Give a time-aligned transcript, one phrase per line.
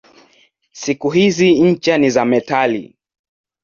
[0.71, 2.97] Siku hizi ncha ni za metali.